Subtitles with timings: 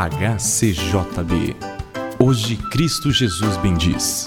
[0.00, 1.54] HCJB.
[2.18, 4.24] Hoje Cristo Jesus bendiz.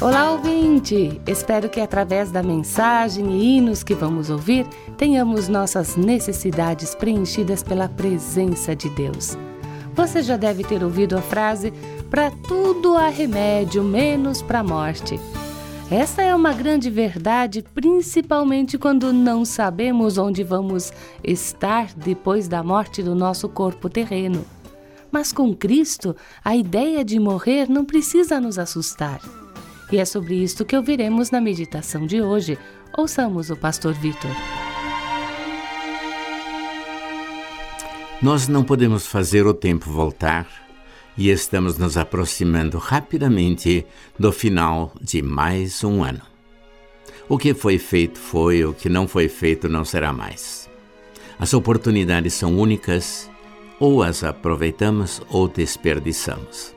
[0.00, 1.20] Olá, ouvinte!
[1.26, 4.66] Espero que através da mensagem e hinos que vamos ouvir,
[4.96, 9.36] tenhamos nossas necessidades preenchidas pela presença de Deus.
[9.94, 11.70] Você já deve ter ouvido a frase:
[12.08, 15.20] para tudo há remédio, menos para a morte.
[15.90, 20.92] Essa é uma grande verdade, principalmente quando não sabemos onde vamos
[21.24, 24.44] estar depois da morte do nosso corpo terreno.
[25.10, 29.20] Mas com Cristo, a ideia de morrer não precisa nos assustar.
[29.90, 32.56] E é sobre isto que ouviremos na meditação de hoje.
[32.96, 34.30] Ouçamos o pastor Vitor.
[38.22, 40.69] Nós não podemos fazer o tempo voltar
[41.20, 43.84] e estamos nos aproximando rapidamente
[44.18, 46.22] do final de mais um ano.
[47.28, 50.66] O que foi feito foi, o que não foi feito não será mais.
[51.38, 53.30] As oportunidades são únicas,
[53.78, 56.74] ou as aproveitamos ou desperdiçamos.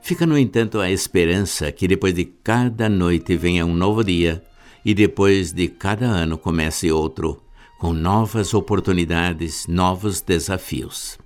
[0.00, 4.44] Fica, no entanto, a esperança que depois de cada noite venha um novo dia
[4.84, 7.42] e depois de cada ano comece outro,
[7.80, 11.18] com novas oportunidades, novos desafios.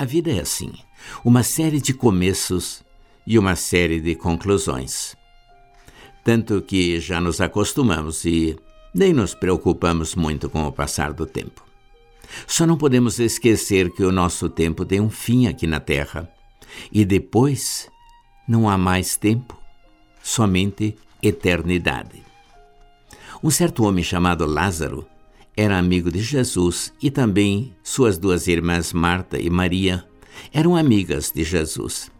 [0.00, 0.72] A vida é assim
[1.24, 2.84] uma série de começos
[3.26, 5.16] e uma série de conclusões.
[6.22, 8.56] Tanto que já nos acostumamos e
[8.94, 11.64] nem nos preocupamos muito com o passar do tempo.
[12.46, 16.30] Só não podemos esquecer que o nosso tempo tem um fim aqui na Terra
[16.92, 17.90] e depois
[18.46, 19.60] não há mais tempo,
[20.22, 22.22] somente eternidade.
[23.42, 25.04] Um certo homem chamado Lázaro
[25.60, 30.04] era amigo de Jesus e também suas duas irmãs Marta e Maria
[30.52, 32.12] eram amigas de Jesus.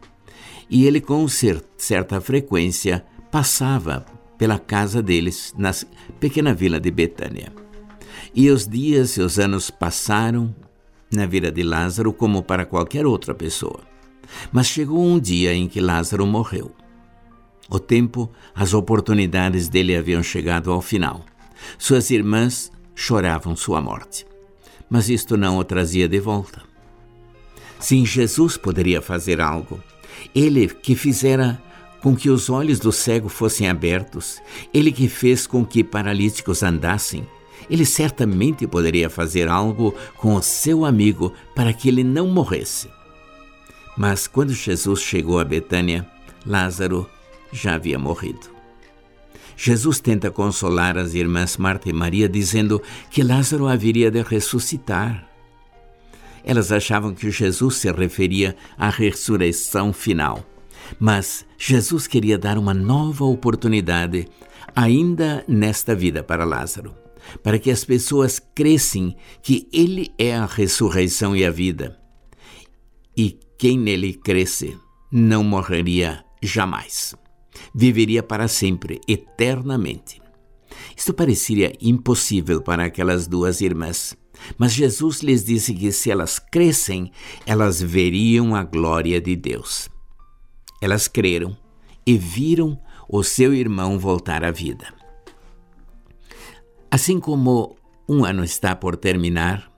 [0.69, 4.05] E ele, com certa frequência, passava
[4.37, 5.71] pela casa deles na
[6.19, 7.53] pequena vila de Betânia.
[8.35, 10.53] E os dias e os anos passaram
[11.15, 13.83] na vida de Lázaro como para qualquer outra pessoa.
[14.51, 16.73] Mas chegou um dia em que Lázaro morreu.
[17.71, 21.25] O tempo, as oportunidades dele haviam chegado ao final.
[21.79, 24.27] Suas irmãs choravam sua morte.
[24.91, 26.61] Mas isto não o trazia de volta.
[27.79, 29.81] Sim, Jesus poderia fazer algo.
[30.35, 31.63] Ele que fizera
[32.03, 34.43] com que os olhos do cego fossem abertos,
[34.75, 37.25] ele que fez com que paralíticos andassem,
[37.71, 42.89] ele certamente poderia fazer algo com o seu amigo para que ele não morresse.
[43.97, 46.05] Mas quando Jesus chegou a Betânia,
[46.45, 47.09] Lázaro
[47.53, 48.58] já havia morrido.
[49.61, 52.81] Jesus tenta consolar as irmãs Marta e Maria, dizendo
[53.11, 55.29] que Lázaro haveria de ressuscitar.
[56.45, 60.47] Elas achavam que Jesus se referia à ressurreição final.
[61.01, 64.29] Mas Jesus queria dar uma nova oportunidade
[64.77, 66.95] ainda nesta vida para Lázaro,
[67.43, 71.99] para que as pessoas crescem que Ele é a ressurreição e a vida.
[73.17, 74.79] E quem nele cresce
[75.11, 77.17] não morreria jamais.
[77.75, 80.21] Viveria para sempre, eternamente.
[80.97, 84.17] Isto parecia impossível para aquelas duas irmãs.
[84.57, 87.11] Mas Jesus lhes disse que se elas crescem,
[87.45, 89.89] elas veriam a glória de Deus.
[90.81, 91.57] Elas creram
[92.07, 94.95] e viram o seu irmão voltar à vida.
[96.91, 97.77] Assim como
[98.09, 99.71] um ano está por terminar,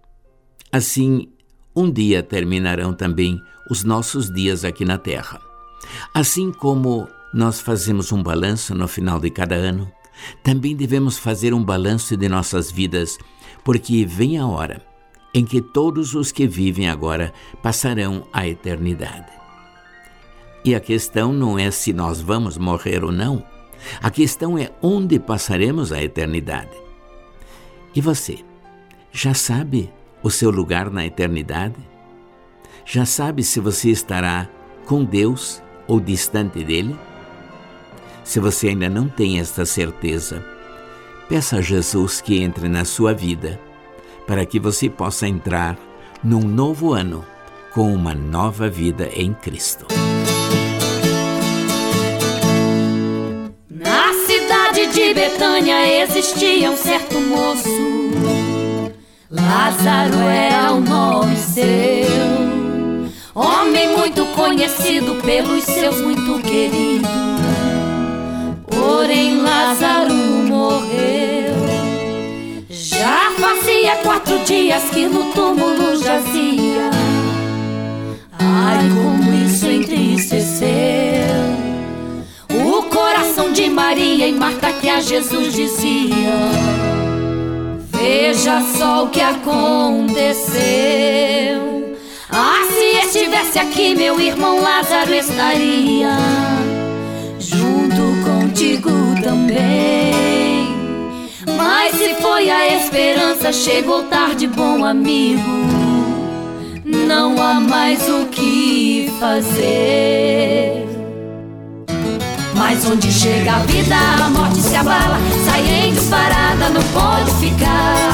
[0.71, 1.33] assim
[1.75, 3.41] um dia terminarão também
[3.71, 5.41] os nossos dias aqui na Terra.
[6.15, 9.91] Assim como nós fazemos um balanço no final de cada ano,
[10.43, 13.19] também devemos fazer um balanço de nossas vidas
[13.65, 14.83] porque vem a hora
[15.33, 17.33] em que todos os que vivem agora
[17.63, 19.31] passarão a eternidade.
[20.65, 23.45] E a questão não é se nós vamos morrer ou não,
[24.03, 26.77] a questão é onde passaremos a eternidade.
[27.95, 28.41] E você,
[29.11, 29.91] já sabe
[30.23, 31.77] o seu lugar na eternidade?
[32.85, 34.49] Já sabe se você estará
[34.85, 36.99] com Deus ou distante dele?
[38.31, 40.41] Se você ainda não tem esta certeza,
[41.29, 43.61] Peça a Jesus que entre na sua vida,
[44.25, 45.79] para que você possa entrar
[46.25, 47.25] num novo ano
[47.73, 49.87] com uma nova vida em Cristo.
[53.69, 57.69] Na cidade de Betânia existia um certo moço.
[59.31, 61.65] Lázaro era o nome seu.
[63.37, 67.50] Homem muito conhecido pelos seus muito queridos.
[69.01, 71.55] Porém, Lázaro morreu.
[72.69, 76.91] Já fazia quatro dias que no túmulo jazia.
[78.39, 80.69] Ai, como isso entristeceu.
[82.51, 86.35] O coração de Maria e Marta que a Jesus dizia.
[87.93, 90.61] Veja só o que aconteceu.
[92.29, 96.50] Ah, se estivesse aqui, meu irmão Lázaro estaria
[98.61, 98.91] contigo
[99.23, 100.77] também.
[101.57, 105.71] Mas se foi a esperança, chegou tarde, bom amigo
[106.85, 110.87] não há mais o que fazer.
[112.55, 118.11] Mas onde chega a vida, a morte se abala, sai em disparada, não pode ficar.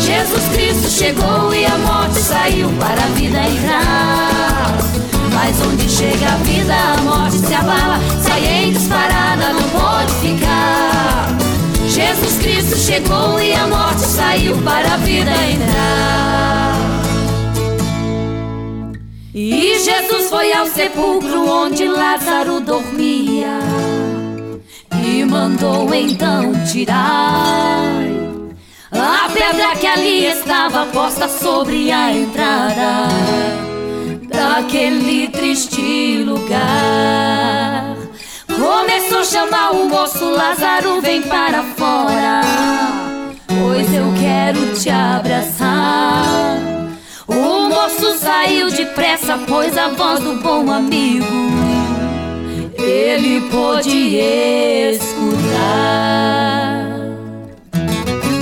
[0.00, 5.01] Jesus Cristo chegou e a morte saiu para a vida entrar.
[5.34, 11.28] Mas onde chega a vida, a morte se abala, sai em disparada, não pode ficar.
[11.88, 16.92] Jesus Cristo chegou e a morte saiu para a vida entrar.
[19.34, 23.58] E Jesus foi ao sepulcro onde Lázaro dormia
[25.04, 28.02] e mandou então tirar
[28.92, 33.71] a pedra que ali estava posta sobre a entrada
[34.32, 37.96] daquele triste lugar.
[38.48, 42.42] Começou a chamar o moço Lázaro, vem para fora,
[43.46, 46.56] pois eu quero te abraçar.
[47.26, 51.72] O moço saiu depressa, pois a voz do bom amigo
[52.78, 54.16] ele pôde
[54.96, 55.42] escutar.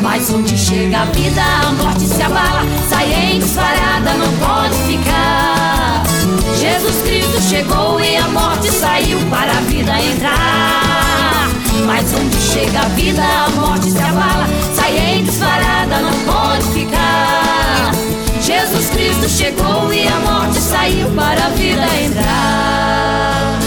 [0.03, 5.40] Mas onde chega a vida, a morte se abala, sai em disparada, não pode ficar.
[6.91, 11.49] Jesus Cristo chegou e a morte saiu para a vida entrar.
[11.87, 14.45] Mas onde chega a vida, a morte se abala,
[14.75, 17.93] sai em disparada, não pode ficar.
[18.41, 23.59] Jesus Cristo chegou e a morte saiu para a vida entrar.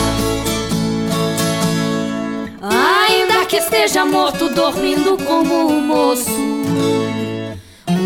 [3.08, 6.30] Ainda que esteja morto, dormindo como um moço,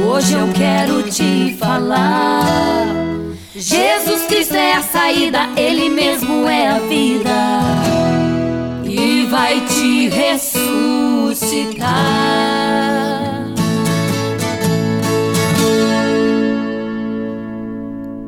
[0.08, 3.07] hoje eu quero te falar.
[3.60, 7.32] Jesus Cristo é a saída, Ele mesmo é a vida
[8.86, 11.88] e vai te ressuscitar.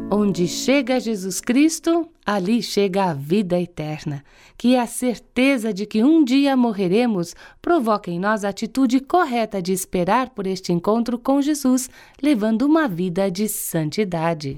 [0.10, 4.24] Onde chega Jesus Cristo, ali chega a vida eterna,
[4.58, 9.62] que é a certeza de que um dia morreremos, provoca em nós a atitude correta
[9.62, 11.88] de esperar por este encontro com Jesus,
[12.20, 14.58] levando uma vida de santidade.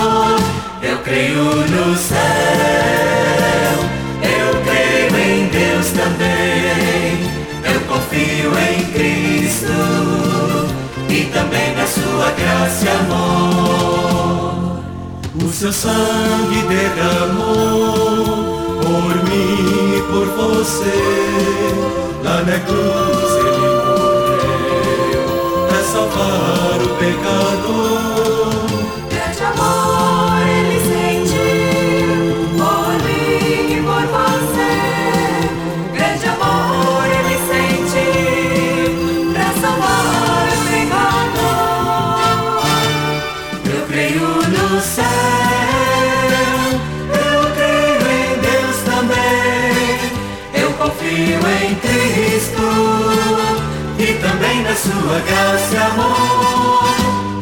[0.83, 2.19] Eu creio no céu,
[4.23, 7.29] eu creio em Deus também.
[7.63, 9.73] Eu confio em Cristo
[11.09, 14.81] e também na sua graça e amor.
[15.43, 18.01] O seu sangue derramou
[18.81, 20.97] por mim e por você
[22.23, 23.31] lá na cruz
[25.91, 27.70] salvar o pecador.
[54.71, 56.85] Na sua graça e amor.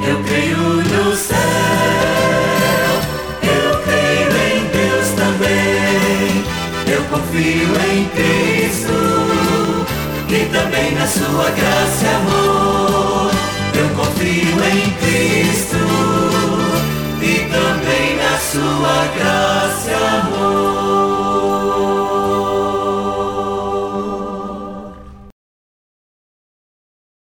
[0.07, 1.38] Eu creio no céu,
[3.43, 6.43] eu creio em Deus também.
[6.91, 8.98] Eu confio em Cristo
[10.27, 13.31] e também na sua graça e amor.
[13.75, 15.77] Eu confio em Cristo
[17.21, 20.68] e também na sua graça e amor.